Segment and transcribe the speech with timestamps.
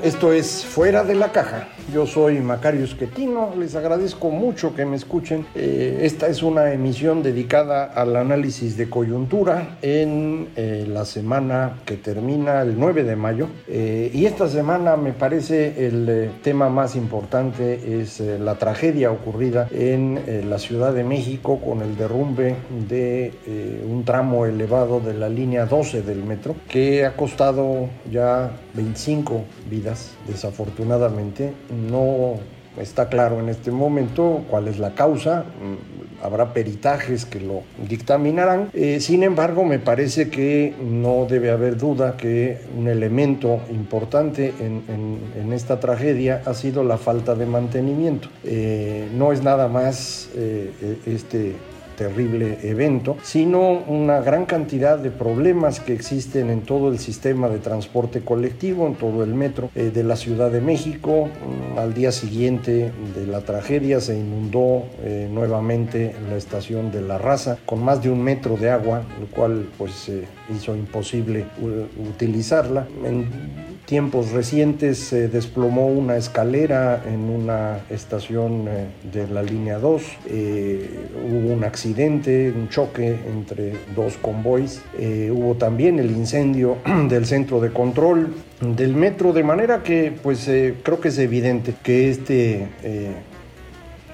[0.00, 1.68] Esto es Fuera de la Caja.
[1.92, 3.54] Yo soy Macario Esquetino.
[3.58, 5.46] Les agradezco mucho que me escuchen.
[5.54, 11.96] Eh, esta es una emisión dedicada al análisis de coyuntura en eh, la semana que
[11.96, 13.48] termina el 9 de mayo.
[13.68, 20.48] Eh, y esta semana me parece el tema más importante es la tragedia ocurrida en
[20.48, 22.56] la Ciudad de México con el derrumbe
[22.88, 23.32] de
[23.88, 29.81] un tramo elevado de la línea 12 del metro que ha costado ya 25 vidas,
[30.26, 31.52] desafortunadamente.
[31.90, 32.36] No
[32.78, 38.70] está claro en este momento cuál es la causa, mm, habrá peritajes que lo dictaminarán.
[38.72, 45.52] Eh, sin embargo, me parece que no debe haber duda que un elemento importante en,
[45.52, 48.28] esta tragedia ha sido la falta de mantenimiento.
[48.42, 50.70] Eh, no es nada más eh,
[51.04, 51.56] este
[51.96, 57.58] terrible evento, sino una gran cantidad de problemas que existen en todo el sistema de
[57.58, 61.28] transporte colectivo, en todo el metro eh, de la Ciudad de México.
[61.28, 67.18] Mm, al día siguiente de la tragedia se inundó eh, nuevamente la estación de La
[67.18, 70.10] Raza con más de un metro de agua, lo cual pues
[70.54, 71.46] hizo imposible
[71.98, 72.86] utilizarla.
[73.86, 80.02] Tiempos recientes se desplomó una escalera en una estación eh, de la línea 2,
[81.30, 84.82] hubo un accidente un choque entre dos convoys.
[84.98, 86.78] Eh, hubo también el incendio
[87.08, 91.74] del centro de control del metro, de manera que pues eh, creo que es evidente
[91.82, 93.12] que este eh,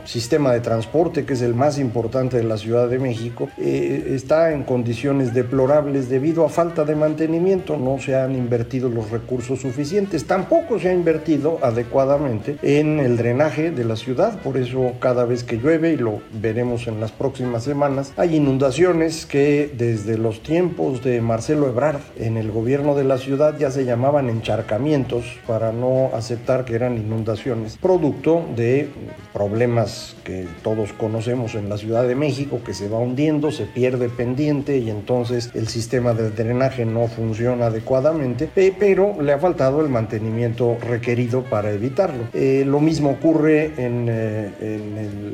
[0.08, 4.52] sistema de transporte, que es el más importante de la Ciudad de México, eh, está
[4.52, 7.76] en condiciones deplorables debido a falta de mantenimiento.
[7.76, 10.26] No se han invertido los recursos suficientes.
[10.26, 14.40] Tampoco se ha invertido adecuadamente en el drenaje de la ciudad.
[14.40, 19.26] Por eso cada vez que llueve, y lo veremos en las próximas semanas, hay inundaciones
[19.26, 23.84] que desde los tiempos de Marcelo Ebrard en el gobierno de la ciudad ya se
[23.84, 28.88] llamaban encharcamientos para no aceptar que eran inundaciones, producto de
[29.34, 34.08] problemas que todos conocemos en la Ciudad de México, que se va hundiendo, se pierde
[34.08, 38.48] pendiente y entonces el sistema de drenaje no funciona adecuadamente,
[38.78, 42.24] pero le ha faltado el mantenimiento requerido para evitarlo.
[42.34, 44.80] Eh, lo mismo ocurre en, eh,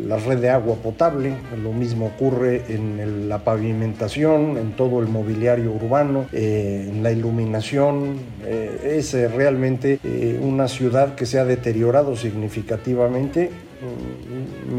[0.07, 1.33] la red de agua potable,
[1.63, 8.35] lo mismo ocurre en la pavimentación, en todo el mobiliario urbano, eh, en la iluminación.
[8.45, 9.99] es realmente
[10.41, 13.51] una ciudad que se ha deteriorado significativamente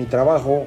[0.05, 0.65] mi trabajo,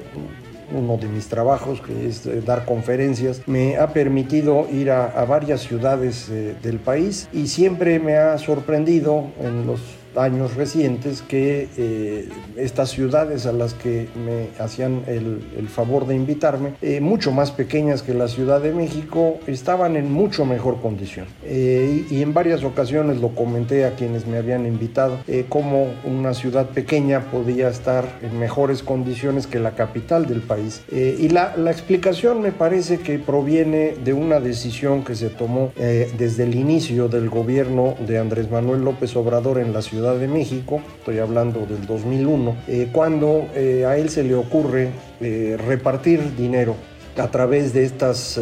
[0.71, 5.61] uno de mis trabajos, que es eh, dar conferencias, me ha permitido ir a, varias
[5.61, 9.79] ciudades eh, del país y siempre me ha sorprendido en los
[10.21, 16.73] años recientes que eh, estas ciudades a las que me hacían el, favor de invitarme,
[16.81, 21.27] eh, mucho más pequeñas que la Ciudad de México, estaban en mucho mejor condición.
[21.43, 26.69] Eh, y, en varias ocasiones lo comenté a quienes me habían invitado, cómo una ciudad
[26.69, 30.81] pequeña podía estar en mejores condiciones que la capital del país.
[30.91, 36.43] y la, la, explicación me parece que proviene de una decisión que se tomó desde
[36.43, 41.19] el inicio del gobierno de Andrés Manuel López Obrador en la ciudad de México, estoy
[41.19, 44.89] hablando del 2001, eh, cuando eh, a él se le ocurre
[45.19, 46.75] eh, repartir dinero
[47.17, 48.39] a través de estas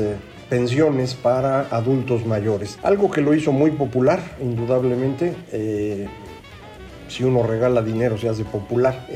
[0.49, 2.77] pensiones para adultos mayores.
[2.83, 5.33] Algo que lo hizo muy popular, indudablemente.
[7.07, 9.07] si uno regala dinero se hace popular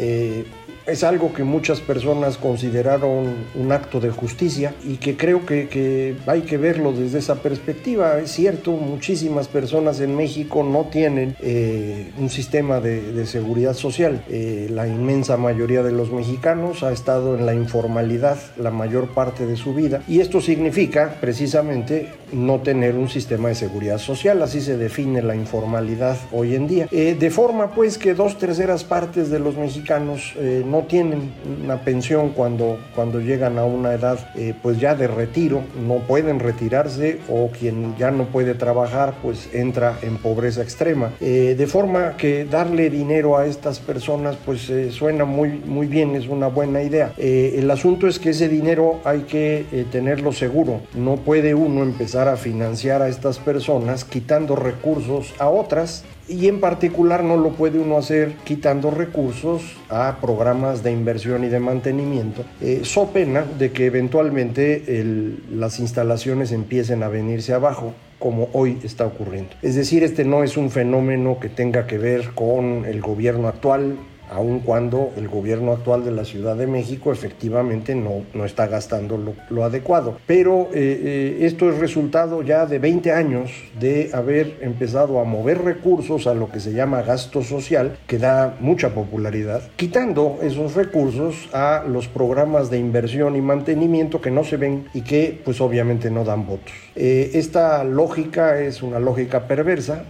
[0.86, 6.42] es algo que muchas personas consideraron un acto de justicia y que creo que, hay
[6.42, 8.20] que verlo desde esa perspectiva.
[8.20, 14.24] Es cierto, muchísimas personas en México no tienen eh, un sistema de, seguridad social.
[14.30, 19.46] Eh, la inmensa mayoría de los mexicanos ha estado en la informalidad la mayor parte
[19.46, 24.42] de su vida y esto significa precisamente no tener un sistema de seguridad social.
[24.42, 26.88] Así se define la informalidad hoy en día.
[26.92, 30.34] Eh, de forma pues que dos terceras partes de los mexicanos
[30.72, 31.34] no tienen
[31.64, 36.40] una pensión cuando, cuando llegan a una edad eh, pues ya de retiro, no pueden
[36.40, 41.12] retirarse o quien ya no puede trabajar pues entra en pobreza extrema.
[41.20, 46.16] Eh, de forma que darle dinero a estas personas pues eh, suena muy, muy bien,
[46.16, 47.14] es una buena idea.
[47.18, 52.38] el asunto es que ese dinero hay que tenerlo seguro, no puede uno empezar a
[52.38, 57.98] financiar a estas personas quitando recursos a otras y en particular no lo puede uno
[57.98, 63.86] hacer quitando recursos a programas de inversión y de mantenimiento, eh, so pena de que
[63.86, 65.04] eventualmente
[65.52, 69.52] las instalaciones empiecen a venirse abajo como hoy está ocurriendo.
[69.64, 73.98] Es decir, este no es un fenómeno que tenga que ver con el gobierno actual,
[74.32, 79.20] aun cuando el gobierno actual de la Ciudad de México efectivamente no, no está gastando
[79.50, 80.18] lo, adecuado.
[80.26, 85.62] Pero eh, eh, esto es resultado ya de 20 años de haber empezado a mover
[85.64, 91.50] recursos a lo que se llama gasto social, que da mucha popularidad, quitando esos recursos
[91.52, 96.10] a los programas de inversión y mantenimiento que no se ven y que pues obviamente
[96.10, 96.74] no dan votos.
[96.96, 100.06] Eh, esta lógica es una lógica perversa,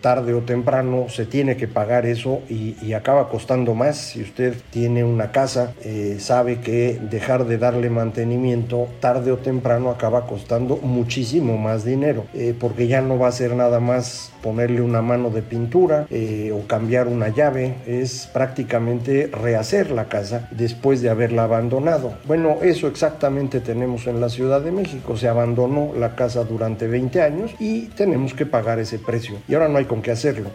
[0.00, 3.96] tarde o temprano se tiene que pagar eso y, y acaba costando más.
[3.96, 9.90] Si usted tiene una casa, eh, sabe que dejar de darle mantenimiento tarde o temprano
[9.90, 14.80] acaba costando muchísimo más dinero, eh, porque ya no va a ser nada más ponerle
[14.80, 21.02] una mano de pintura eh, o cambiar una llave, es prácticamente rehacer la casa después
[21.02, 22.14] de haberla abandonado.
[22.26, 25.16] Bueno, eso exactamente tenemos en la Ciudad de México.
[25.16, 29.36] Se abandonó la casa durante 20 años y tenemos que pagar ese precio.
[29.48, 30.50] Y ahora no hay con qué hacerlo.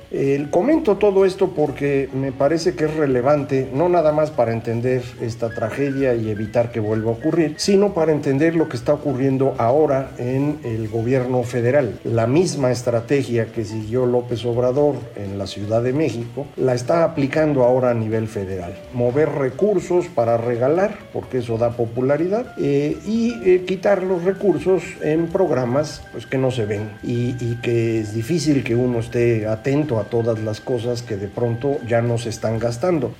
[0.52, 5.50] comento todo esto porque me parece que es relevante, no nada más para entender esta
[5.50, 10.12] tragedia y evitar que vuelva a ocurrir, sino para entender lo que está ocurriendo ahora
[10.18, 12.00] en el gobierno federal.
[12.04, 17.64] La misma estrategia que siguió López Obrador en la Ciudad de México, la está aplicando
[17.64, 18.76] ahora a nivel federal.
[18.94, 25.28] Mover recursos para regalar, porque eso da popularidad, eh, y eh, quitar los recursos en
[25.28, 30.00] programas pues, que no se ven y, y que es difícil que uno esté atento
[30.00, 32.71] a todas las cosas que de pronto ya no se están gastando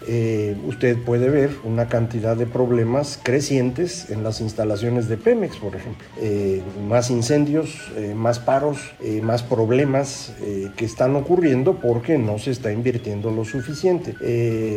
[0.08, 5.76] eh, usted puede ver una cantidad de problemas crecientes en las instalaciones de Pemex, por
[5.76, 6.06] ejemplo.
[6.20, 8.78] Eh, más incendios, eh, más paros,
[9.22, 10.34] más problemas
[10.78, 14.16] que están ocurriendo porque no se está invirtiendo lo suficiente.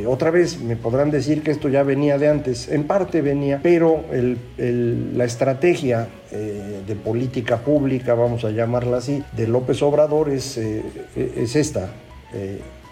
[0.07, 4.05] otra vez me podrán decir que esto ya venía de antes, en parte venía, pero
[4.57, 11.91] la estrategia de política pública, vamos a llamarla así, de López Obrador es, es esta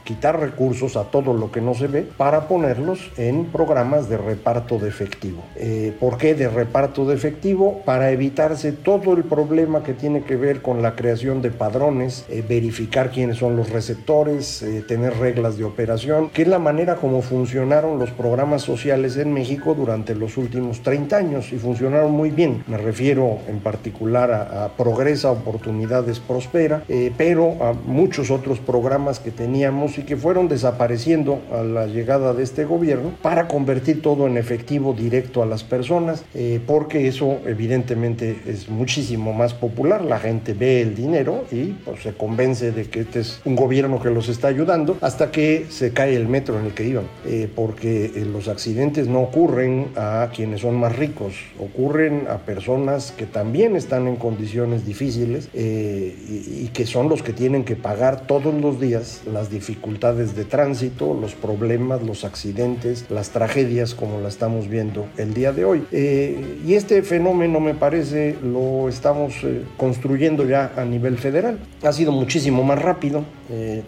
[0.05, 4.79] quitar recursos a todo lo que no se ve para ponerlos en programas de reparto
[4.79, 5.43] de efectivo.
[5.57, 7.83] Eh, ¿Por qué de reparto de efectivo?
[7.85, 12.45] Para evitarse todo el problema que tiene que ver con la creación de padrones, eh,
[12.47, 17.23] verificar quiénes son los receptores, eh, tener reglas de operación, que es la manera como
[17.23, 22.65] funcionaron los programas sociales en México durante los últimos 30 años y funcionaron muy bien.
[22.67, 26.83] Me refiero en particular a, a Progresa, Oportunidades Prospera,
[27.17, 32.43] pero a muchos otros programas que teníamos y que fueron desapareciendo a la llegada de
[32.43, 38.37] este gobierno para convertir todo en efectivo directo a las personas, eh, porque eso evidentemente
[38.47, 40.05] es muchísimo más popular.
[40.05, 44.00] La gente ve el dinero y pues, se convence de que este es un gobierno
[44.00, 47.49] que los está ayudando hasta que se cae el metro en el que iban, eh,
[47.55, 53.27] porque eh, los accidentes no ocurren a quienes son más ricos, ocurren a personas que
[53.27, 58.55] también están en condiciones difíciles y, y que son los que tienen que pagar todos
[58.55, 64.29] los días las dificultades dificultades de tránsito, los problemas, los accidentes, las tragedias como la
[64.29, 65.82] estamos viendo el día de hoy.
[65.91, 71.58] Eh, y este fenómeno me parece lo estamos eh, construyendo ya a nivel federal.
[71.82, 73.24] Ha sido muchísimo más rápido.
[73.51, 73.82] Eh,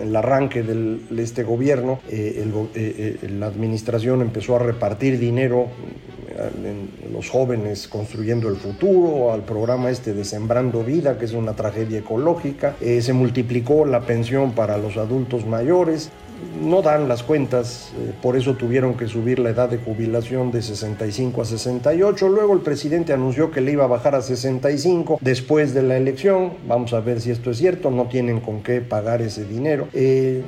[0.00, 5.68] el arranque de este gobierno, la administración empezó a repartir dinero
[7.12, 12.00] los jóvenes construyendo el futuro, al programa este de Sembrando Vida, que es una tragedia
[12.00, 12.76] ecológica.
[12.80, 16.10] Eh, se multiplicó la pensión para los adultos mayores
[16.60, 20.62] no dan las cuentas, eh, por eso tuvieron que subir la edad de jubilación de
[20.62, 22.28] 65 a 68.
[22.28, 26.52] Luego el presidente anunció que le iba a bajar a 65 después de la elección.
[26.66, 29.88] Vamos a ver si esto es cierto, no tienen con qué pagar ese dinero.
[29.92, 30.42] Eh,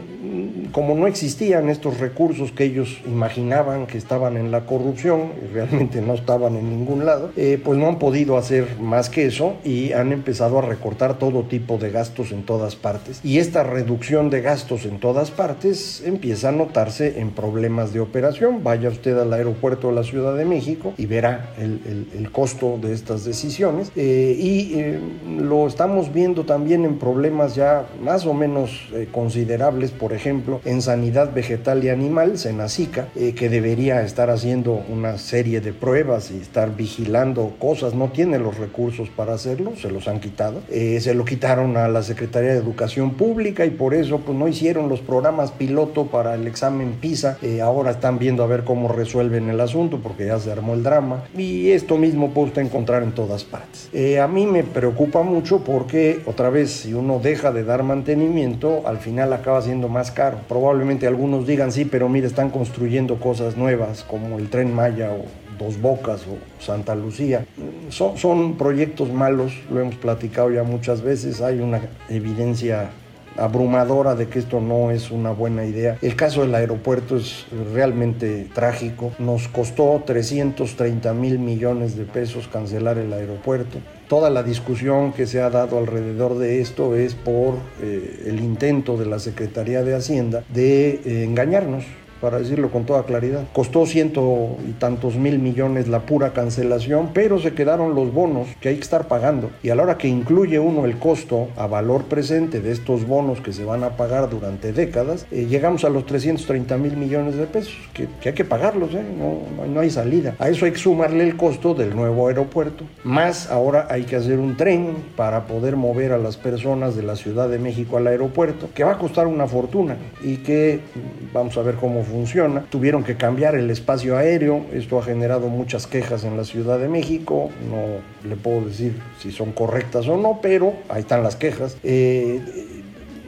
[0.72, 6.14] como no existían estos recursos que ellos imaginaban que estaban en la corrupción, realmente no
[6.14, 10.12] estaban en ningún lado, eh, pues no han podido hacer más que eso y han
[10.12, 13.20] empezado a recortar todo tipo de gastos en todas partes.
[13.24, 18.62] Y esta reducción de gastos en todas partes empieza a notarse en problemas de operación.
[18.62, 23.24] Vaya usted al aeropuerto de la Ciudad de México y verá el, costo de estas
[23.24, 23.90] decisiones.
[23.96, 25.00] Eh, y eh,
[25.38, 31.32] lo estamos viendo también en problemas ya más o menos considerables, por ejemplo, en sanidad
[31.32, 36.76] vegetal y animal, Senacica, eh, que debería estar haciendo una serie de pruebas y estar
[36.76, 40.60] vigilando cosas, no tiene los recursos para hacerlo, se los han quitado.
[40.70, 44.48] Eh, se lo quitaron a la Secretaría de Educación Pública y por eso pues, no
[44.48, 47.38] hicieron los programas piloto para el examen PISA.
[47.42, 50.82] Eh, ahora están viendo a ver cómo resuelven el asunto porque ya se armó el
[50.82, 51.24] drama.
[51.36, 53.90] Y esto mismo puede usted encontrar en todas partes.
[54.20, 58.98] a mí me preocupa mucho porque otra vez si uno deja de dar mantenimiento, al
[58.98, 60.38] final acaba siendo más caro.
[60.48, 65.24] Probablemente algunos digan sí, pero mire, están construyendo cosas nuevas como el tren Maya o
[65.58, 67.44] Dos Bocas o Santa Lucía.
[67.90, 72.90] Son, son proyectos malos, lo hemos platicado ya muchas veces, hay una evidencia
[73.38, 75.96] abrumadora de que esto no es una buena idea.
[76.02, 79.12] El caso del aeropuerto es realmente trágico.
[79.18, 83.78] Nos costó 330 mil millones de pesos cancelar el aeropuerto.
[84.08, 88.96] Toda la discusión que se ha dado alrededor de esto es por eh, el intento
[88.96, 91.84] de la Secretaría de Hacienda de eh, engañarnos
[92.20, 93.44] para decirlo con toda claridad.
[93.52, 98.70] Costó ciento y tantos mil millones la pura cancelación, pero se quedaron los bonos que
[98.70, 99.50] hay que estar pagando.
[99.62, 103.40] Y a la hora que incluye uno el costo a valor presente de estos bonos
[103.40, 107.46] que se van a pagar durante décadas, eh, llegamos a los 330 mil millones de
[107.46, 109.04] pesos, que, hay que pagarlos, ¿eh?
[109.18, 110.34] no, no hay salida.
[110.38, 114.38] A eso hay que sumarle el costo del nuevo aeropuerto, más ahora hay que hacer
[114.38, 118.68] un tren para poder mover a las personas de la Ciudad de México al aeropuerto,
[118.74, 122.64] que va a costar una fortuna y que mm, vamos a ver cómo funciona.
[122.68, 126.88] Tuvieron que cambiar el espacio aéreo, esto ha generado muchas quejas en la Ciudad de
[126.88, 131.76] México, no le puedo decir si son correctas o no, pero ahí están las quejas.
[131.82, 132.40] Eh,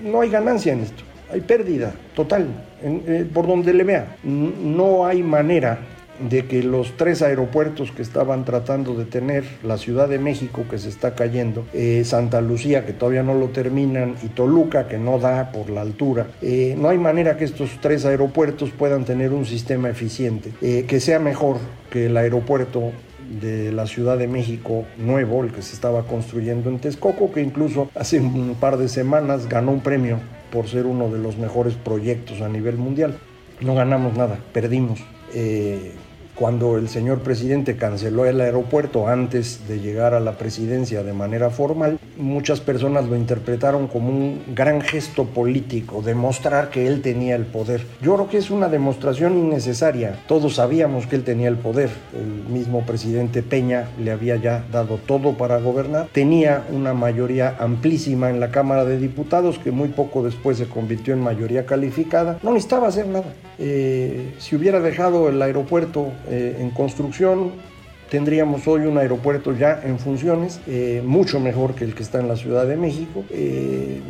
[0.03, 2.49] no hay ganancia en esto, hay pérdida total,
[2.83, 4.17] eh, por donde le vea.
[4.25, 5.79] No hay manera
[6.29, 10.79] de que los tres aeropuertos que estaban tratando de tener, la Ciudad de México que
[10.79, 15.19] se está cayendo, eh, Santa Lucía que todavía no lo terminan y Toluca que no
[15.19, 19.47] da por la altura, eh, no hay manera que estos tres aeropuertos puedan tener un
[19.47, 21.59] sistema eficiente, eh, que sea mejor
[21.91, 22.93] que el aeropuerto
[23.41, 27.89] de la Ciudad de México nuevo, el que se estaba construyendo en Texcoco, que incluso
[27.95, 30.19] hace un par de semanas ganó un premio
[30.51, 33.19] por ser uno de los mejores proyectos a nivel mundial.
[33.61, 35.01] No ganamos nada, perdimos
[36.41, 41.51] cuando el señor presidente canceló el aeropuerto antes de llegar a la presidencia de manera
[41.51, 47.45] formal, muchas personas lo interpretaron como un gran gesto político, demostrar que él tenía el
[47.45, 47.83] poder.
[48.01, 50.19] Yo creo que es una demostración innecesaria.
[50.27, 51.91] Todos sabíamos que él tenía el poder.
[52.15, 56.09] El mismo presidente Peña le había ya dado todo para gobernar.
[56.11, 61.13] Tenía una mayoría amplísima en la Cámara de Diputados que muy poco después se convirtió
[61.13, 62.39] en mayoría calificada.
[62.43, 63.31] No necesitaba hacer nada.
[63.63, 67.53] Eh, si hubiera dejado el aeropuerto eh, en construcción,
[68.09, 72.27] tendríamos hoy un aeropuerto ya en funciones, eh, mucho mejor que el que está en
[72.27, 73.23] la Ciudad de México.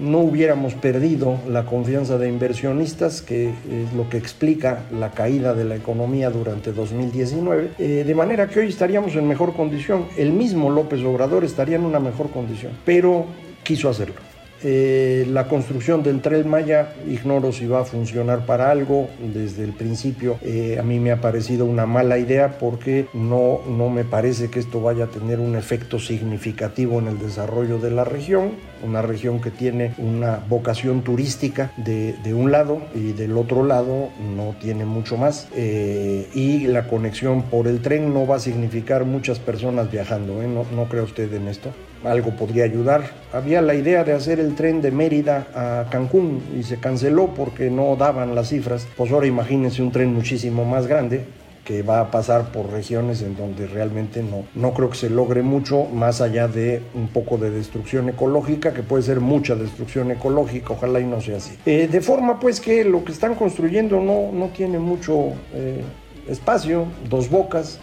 [0.00, 5.64] No hubiéramos perdido la confianza de inversionistas, que es lo que explica la caída de
[5.64, 10.06] la economía durante 2019, de manera que hoy estaríamos en mejor condición.
[10.16, 13.26] El mismo López Obrador estaría en una mejor condición, pero
[13.64, 14.29] quiso hacerlo.
[14.62, 19.08] Eh, la construcción del tren Maya, ignoro si va a funcionar para algo.
[19.32, 23.88] Desde el principio eh, a mí me ha parecido una mala idea porque no, no
[23.88, 28.04] me parece que esto vaya a tener un efecto significativo en el desarrollo de la
[28.04, 28.52] región.
[28.82, 34.54] Una región que tiene una vocación turística de, un lado y del otro lado no
[34.60, 35.48] tiene mucho más.
[35.54, 40.42] Eh, y la conexión por el tren no va a significar muchas personas viajando.
[40.42, 41.70] No, no cree usted en esto
[42.04, 43.02] algo podría ayudar.
[43.32, 47.70] Había la idea de hacer el tren de Mérida a Cancún y se canceló porque
[47.70, 48.86] no daban las cifras.
[48.96, 51.24] Pues ahora imagínense un tren muchísimo más grande
[51.70, 55.42] que va a pasar por regiones en donde realmente no, no creo que se logre
[55.42, 60.72] mucho más allá de un poco de destrucción ecológica, que puede ser mucha destrucción ecológica,
[60.72, 61.56] ojalá y no sea así.
[61.66, 65.84] Eh, de forma pues que lo que están construyendo no, no tiene mucho eh,
[66.28, 67.78] espacio, dos bocas,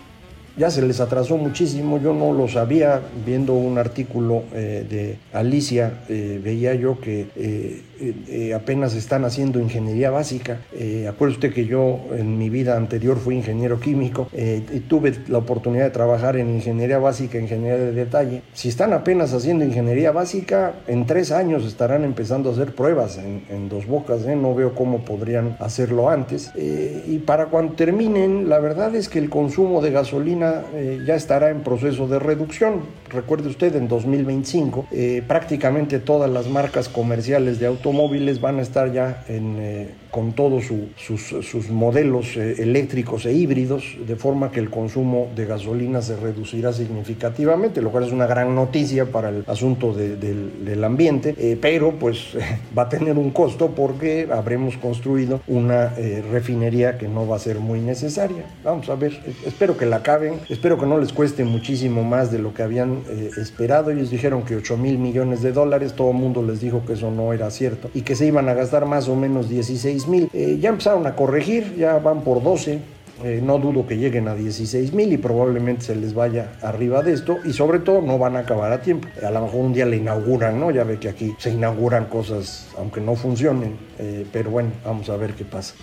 [0.58, 5.94] ya se les atrasó muchísimo, yo no lo sabía, viendo un artículo eh, de Alicia,
[6.10, 10.60] veía yo que eh, apenas están haciendo ingeniería básica.
[10.74, 15.14] Eh, acuerde usted que yo en mi vida anterior fui ingeniero químico eh, y tuve
[15.28, 18.42] la oportunidad de trabajar en ingeniería básica, ingeniería de detalle.
[18.54, 23.70] Si están apenas haciendo ingeniería básica, en tres años estarán empezando a hacer pruebas en,
[23.70, 24.26] dos bocas.
[24.26, 26.52] No veo cómo podrían hacerlo antes.
[26.56, 30.64] y para cuando terminen, la verdad es que el consumo de gasolina
[31.06, 32.82] ya estará en proceso de reducción.
[33.10, 34.88] Recuerde usted, en 2025
[35.28, 40.34] prácticamente todas las marcas comerciales de autos automóviles van a estar ya en, eh, con
[40.34, 40.66] todos
[40.98, 46.74] sus, modelos eh, eléctricos e híbridos, de forma que el consumo de gasolina se reducirá
[46.74, 52.38] significativamente, lo cual es una gran noticia para el asunto del ambiente, eh, pero pues
[52.78, 57.40] va a tener un costo porque habremos construido una eh, refinería que no va a
[57.40, 58.46] ser muy necesaria.
[58.64, 62.40] Vamos a ver, espero que la acaben, espero que no les cueste muchísimo más de
[62.40, 63.02] lo que habían
[63.38, 63.92] esperado.
[63.92, 67.12] Ellos dijeron que 8 mil millones de dólares, todo el mundo les dijo que eso
[67.12, 70.30] no era cierto y que se iban a gastar más o menos 16 mil.
[70.34, 72.80] Eh, ya empezaron a corregir, ya van por 12.
[73.24, 77.14] Eh, no dudo que lleguen a 16 mil y probablemente se les vaya arriba de
[77.14, 79.08] esto y sobre todo no van a acabar a tiempo.
[79.26, 80.70] A lo mejor un día le inauguran, ¿no?
[80.70, 85.18] Ya ve que aquí se inauguran cosas aunque no funcionen, eh, pero bueno, vamos a
[85.18, 85.74] ver qué pasa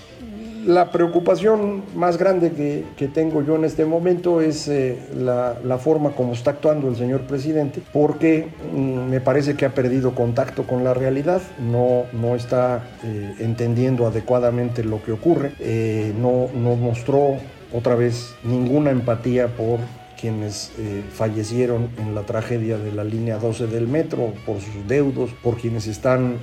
[0.66, 6.32] la preocupación más grande que, tengo yo en este momento es eh, la, forma como
[6.32, 10.94] está actuando el señor presidente, porque mm, me parece que ha perdido contacto con la
[10.94, 17.36] realidad, no, no está eh, entendiendo adecuadamente lo que ocurre, eh, no, no mostró
[17.72, 19.80] otra vez ninguna empatía por
[20.18, 20.72] quienes
[21.12, 25.86] fallecieron en la tragedia de la línea 12 del metro, por sus deudos, por quienes
[25.86, 26.38] están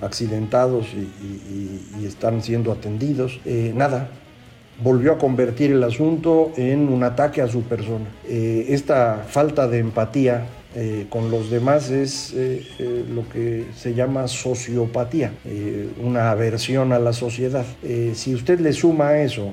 [0.00, 3.40] accidentados y, están siendo atendidos.
[3.46, 4.08] Eh, nada,
[4.82, 8.06] volvió a convertir el asunto en un ataque a su persona.
[8.28, 10.46] Eh, esta falta de empatía
[10.76, 12.34] eh, con los demás es
[13.08, 15.32] lo que se llama sociopatía,
[16.02, 17.64] una aversión a la sociedad.
[18.14, 19.52] si usted le suma a eso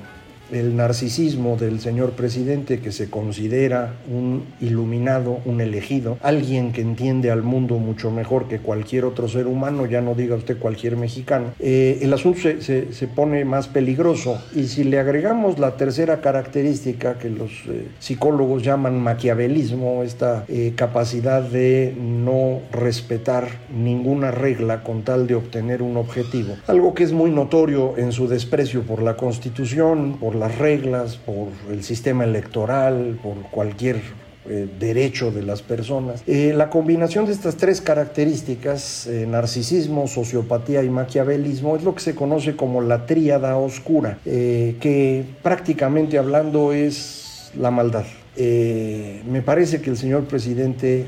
[0.52, 7.30] el narcisismo del señor presidente que se considera un iluminado, un elegido, alguien que entiende
[7.30, 11.46] al mundo mucho mejor que cualquier otro ser humano, ya no diga usted cualquier mexicano,
[11.58, 14.40] eh, el asunto se, se, pone más peligroso.
[14.54, 20.72] Y si le agregamos la tercera característica que los eh, psicólogos llaman maquiavelismo, esta eh,
[20.76, 27.12] capacidad de no respetar ninguna regla con tal de obtener un objetivo, algo que es
[27.12, 32.24] muy notorio en su desprecio por la Constitución, por la las reglas, por el sistema
[32.24, 34.00] electoral, por cualquier
[34.44, 36.24] eh, derecho de las personas.
[36.26, 42.00] Eh, la combinación de estas tres características, eh, narcisismo, sociopatía y maquiavelismo, es lo que
[42.00, 48.06] se conoce como la tríada oscura, que prácticamente hablando es la maldad.
[48.36, 51.04] me parece que el señor presidente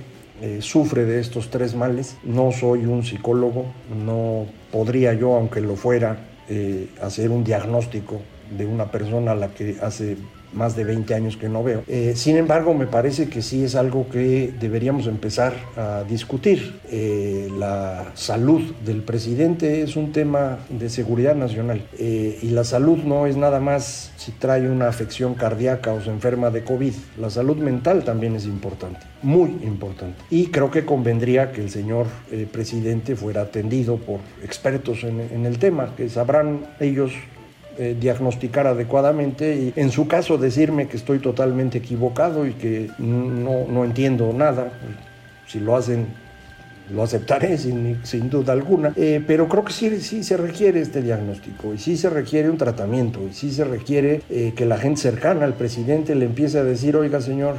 [0.60, 2.16] sufre de estos tres males.
[2.22, 3.64] No soy un psicólogo,
[4.06, 6.18] no podría yo, aunque lo fuera,
[7.00, 10.16] hacer un diagnóstico de una persona a la que hace
[10.54, 11.82] más de 20 años que no veo.
[11.88, 16.80] Eh, sin embargo, me parece que sí es algo que deberíamos empezar a discutir.
[16.90, 22.98] Eh, la salud del presidente es un tema de seguridad nacional eh, y la salud
[22.98, 26.94] no es nada más si trae una afección cardíaca o se enferma de COVID.
[27.18, 30.18] La salud mental también es importante, muy importante.
[30.30, 32.06] Y creo que convendría que el señor
[32.52, 37.12] presidente fuera atendido por expertos en, en el tema, que sabrán ellos
[37.78, 43.66] eh, diagnosticar adecuadamente y en su caso decirme que estoy totalmente equivocado y que no,
[43.68, 44.72] no entiendo nada.
[45.46, 46.06] Si lo hacen,
[46.90, 51.02] lo aceptaré sin, sin duda alguna, eh, pero creo que sí, sí se requiere este
[51.02, 55.00] diagnóstico y sí se requiere un tratamiento y sí se requiere eh, que la gente
[55.00, 57.56] cercana al presidente le empiece a decir, oiga señor,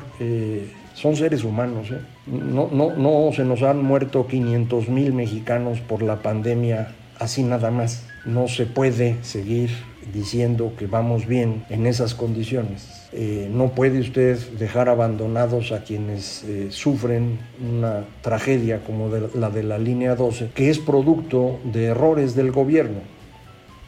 [0.93, 1.89] son seres humanos.
[2.25, 7.71] No, no, no se nos han muerto 500 mil mexicanos por la pandemia así nada
[7.71, 8.04] más.
[8.25, 9.69] No se puede seguir
[10.13, 13.08] diciendo que vamos bien en esas condiciones.
[13.13, 19.63] Eh, no puede usted dejar abandonados a quienes eh, sufren una tragedia como la de
[19.63, 23.00] la línea 12, que es producto de errores del gobierno.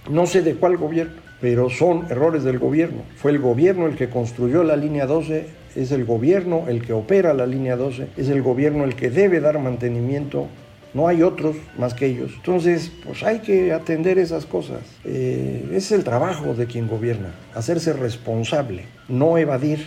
[0.10, 3.02] No sé de cuál gobierno, pero son errores del gobierno.
[3.18, 7.34] Fue el gobierno el que construyó la línea 12, es el gobierno el que opera
[7.34, 10.48] la línea 12, es el gobierno el que debe dar mantenimiento
[10.98, 12.32] no hay otros más que ellos.
[12.38, 14.80] Entonces, pues hay que atender esas cosas.
[15.06, 19.86] Eh, es el trabajo de quien gobierna, hacerse responsable, no evadir,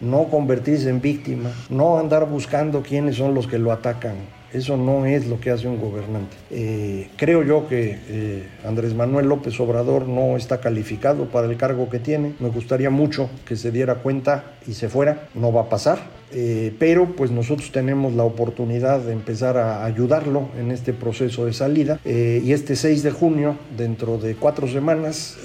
[0.00, 4.14] no convertirse en víctima, no andar buscando quiénes son los que lo atacan.
[4.50, 6.36] Eso no es lo que hace un gobernante.
[6.50, 11.90] Eh, creo yo que eh, Andrés Manuel López Obrador no está calificado para el cargo
[11.90, 12.32] que tiene.
[12.40, 15.28] Me gustaría mucho que se diera cuenta y se fuera.
[15.34, 16.19] No va a pasar.
[16.32, 21.52] Eh, pero pues nosotros tenemos la oportunidad de empezar a ayudarlo en este proceso de
[21.52, 22.00] salida.
[22.04, 25.38] Y este 6 de junio, dentro de cuatro semanas,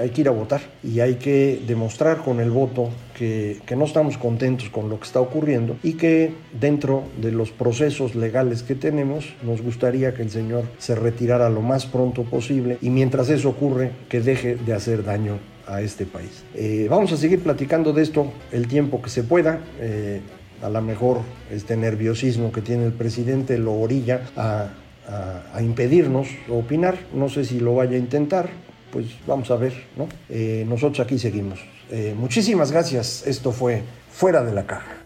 [0.00, 0.60] hay que ir a votar.
[0.82, 5.06] Y hay que demostrar con el voto que, que no estamos contentos con lo que
[5.06, 10.30] está ocurriendo y que dentro de los procesos legales que tenemos, nos gustaría que el
[10.30, 15.04] Señor se retirara lo más pronto posible y mientras eso ocurre, que deje de hacer
[15.04, 16.44] daño a este país.
[16.54, 19.60] Eh, vamos a seguir platicando de esto el tiempo que se pueda.
[19.80, 20.20] Eh,
[20.62, 21.20] a lo mejor
[21.50, 24.70] este nerviosismo que tiene el presidente lo orilla a
[25.08, 26.96] a, impedirnos opinar.
[27.12, 28.48] No sé si lo vaya a intentar,
[28.90, 30.08] pues vamos a ver, ¿no?
[30.28, 31.60] Eh, nosotros aquí seguimos.
[31.90, 33.26] Eh, muchísimas gracias.
[33.26, 35.01] Esto fue Fuera de la Caja.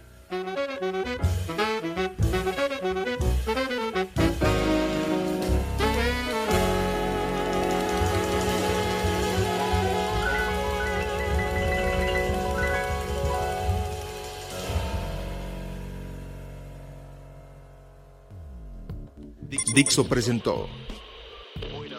[19.77, 20.71] Dixo presentó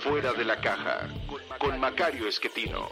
[0.01, 1.07] Fuera de la caja
[1.59, 2.89] con Macario Esquetino.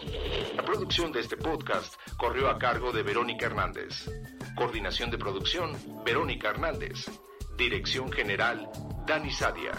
[0.56, 4.08] La producción de este podcast corrió a cargo de Verónica Hernández.
[4.56, 7.10] Coordinación de producción, Verónica Hernández.
[7.58, 8.70] Dirección General,
[9.08, 9.74] Dani Sadia.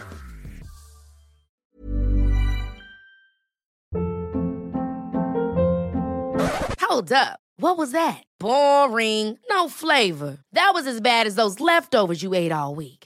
[6.81, 7.39] Hold up.
[7.59, 8.25] What was that?
[8.41, 9.39] Boring.
[9.49, 10.39] No flavor.
[10.53, 13.06] That was as bad as those leftovers you ate all week.